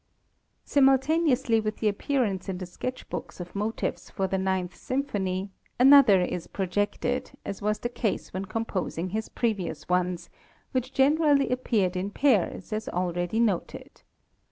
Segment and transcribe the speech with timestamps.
[0.65, 6.21] Simultaneously with the appearance in the sketch books of motives for the Ninth Symphony, another
[6.23, 10.31] is projected, as was the case when composing his previous ones,
[10.71, 14.01] which generally appeared in pairs, as already noted.